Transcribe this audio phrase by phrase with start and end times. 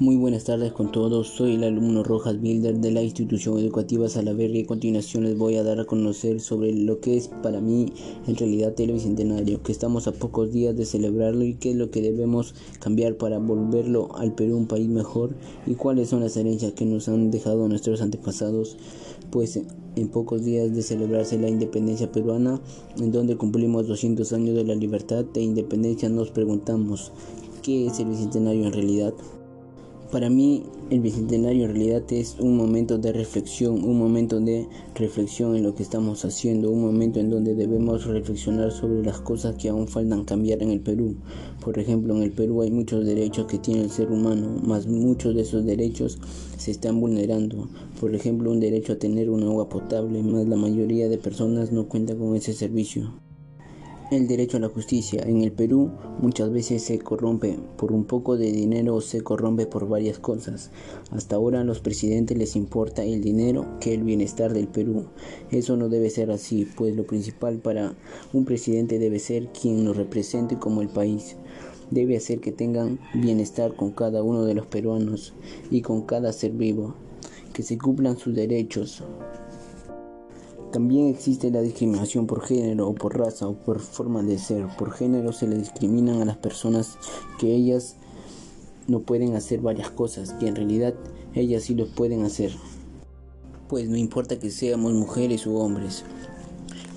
[0.00, 4.60] Muy buenas tardes con todos, soy el alumno Rojas Bilder de la institución educativa Salaverry
[4.60, 7.92] y a continuación les voy a dar a conocer sobre lo que es para mí
[8.26, 11.90] en realidad el Bicentenario, que estamos a pocos días de celebrarlo y qué es lo
[11.90, 15.36] que debemos cambiar para volverlo al Perú un país mejor
[15.66, 18.78] y cuáles son las herencias que nos han dejado nuestros antepasados,
[19.30, 19.60] pues
[19.96, 22.58] en pocos días de celebrarse la independencia peruana,
[22.98, 27.12] en donde cumplimos 200 años de la libertad e independencia, nos preguntamos,
[27.62, 29.12] ¿qué es el Bicentenario en realidad?
[30.10, 35.54] Para mí el Bicentenario en realidad es un momento de reflexión, un momento de reflexión
[35.54, 39.68] en lo que estamos haciendo, un momento en donde debemos reflexionar sobre las cosas que
[39.68, 41.14] aún faltan cambiar en el Perú.
[41.60, 45.32] Por ejemplo, en el Perú hay muchos derechos que tiene el ser humano, más muchos
[45.36, 46.18] de esos derechos
[46.56, 47.68] se están vulnerando.
[48.00, 51.86] Por ejemplo, un derecho a tener un agua potable, más la mayoría de personas no
[51.86, 53.12] cuenta con ese servicio.
[54.10, 58.36] El derecho a la justicia en el Perú muchas veces se corrompe por un poco
[58.36, 60.72] de dinero o se corrompe por varias cosas.
[61.12, 65.06] Hasta ahora a los presidentes les importa el dinero que el bienestar del Perú.
[65.52, 67.94] Eso no debe ser así, pues lo principal para
[68.32, 71.36] un presidente debe ser quien nos represente como el país.
[71.92, 75.34] Debe hacer que tengan bienestar con cada uno de los peruanos
[75.70, 76.96] y con cada ser vivo,
[77.52, 79.04] que se cumplan sus derechos.
[80.72, 84.68] También existe la discriminación por género o por raza o por forma de ser.
[84.78, 86.96] Por género se le discriminan a las personas
[87.40, 87.96] que ellas
[88.86, 90.94] no pueden hacer varias cosas, que en realidad
[91.34, 92.52] ellas sí lo pueden hacer.
[93.68, 96.04] Pues no importa que seamos mujeres u hombres,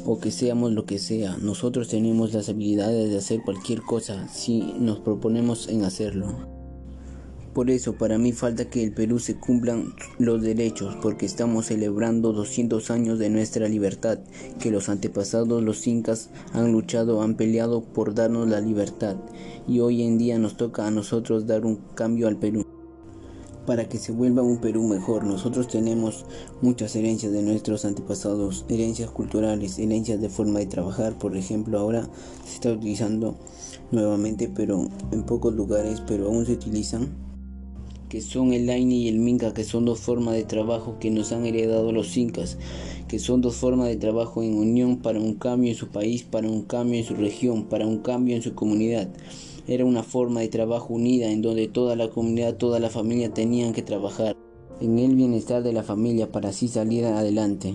[0.06, 4.74] o que seamos lo que sea, nosotros tenemos las habilidades de hacer cualquier cosa si
[4.80, 6.53] nos proponemos en hacerlo.
[7.54, 12.34] Por eso para mí falta que el Perú se cumplan los derechos, porque estamos celebrando
[12.34, 14.18] 200 años de nuestra libertad,
[14.60, 19.18] que los antepasados, los incas, han luchado, han peleado por darnos la libertad,
[19.68, 22.66] y hoy en día nos toca a nosotros dar un cambio al Perú.
[23.68, 26.26] Para que se vuelva un Perú mejor, nosotros tenemos
[26.64, 32.10] muchas herencias de nuestros antepasados, herencias culturales, herencias de forma de trabajar, por ejemplo, ahora
[32.46, 33.38] se está utilizando
[33.92, 37.33] nuevamente, pero en pocos lugares, pero aún se utilizan
[38.14, 41.32] que son el Aini y el Minca, que son dos formas de trabajo que nos
[41.32, 42.60] han heredado los incas,
[43.08, 46.48] que son dos formas de trabajo en unión para un cambio en su país, para
[46.48, 49.10] un cambio en su región, para un cambio en su comunidad.
[49.68, 53.74] Era una forma de trabajo unida en donde toda la comunidad, toda la familia tenían
[53.74, 54.38] que trabajar
[54.80, 57.74] en el bienestar de la familia para así salir adelante.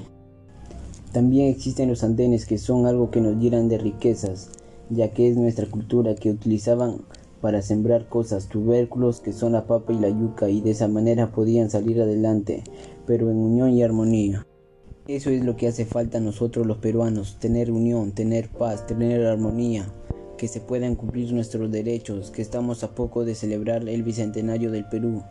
[1.10, 4.50] También existen los andenes que son algo que nos llenan de riquezas,
[4.88, 7.00] ya que es nuestra cultura que utilizaban
[7.40, 11.32] para sembrar cosas, tubérculos que son la papa y la yuca y de esa manera
[11.32, 12.64] podían salir adelante,
[13.06, 14.46] pero en unión y armonía.
[15.06, 19.24] Eso es lo que hace falta a nosotros los peruanos, tener unión, tener paz, tener
[19.24, 19.86] armonía,
[20.36, 24.86] que se puedan cumplir nuestros derechos, que estamos a poco de celebrar el Bicentenario del
[24.86, 25.22] Perú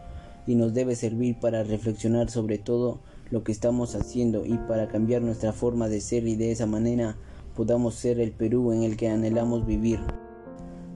[0.48, 5.22] y nos debe servir para reflexionar sobre todo lo que estamos haciendo y para cambiar
[5.22, 7.18] nuestra forma de ser y de esa manera
[7.56, 10.00] podamos ser el Perú en el que anhelamos vivir.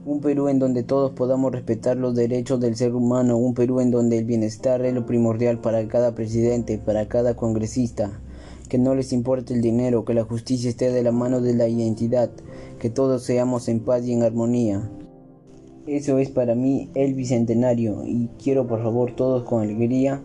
[0.04, 3.92] Un Perú en donde todos podamos respetar los derechos del ser humano, un Perú en
[3.92, 8.20] donde el bienestar es lo primordial para cada presidente, para cada congresista,
[8.68, 11.68] que no les importe el dinero, que la justicia esté de la mano de la
[11.68, 12.32] identidad,
[12.80, 14.90] que todos seamos en paz y en armonía.
[15.86, 20.24] Eso es para mí el bicentenario y quiero por favor todos con alegría,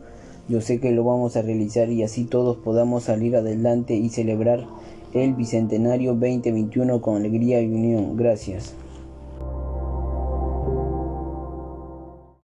[0.50, 4.66] yo sé que lo vamos a realizar y así todos podamos salir adelante y celebrar
[5.14, 8.18] el bicentenario 2021 con alegría y unión.
[8.18, 8.74] Gracias.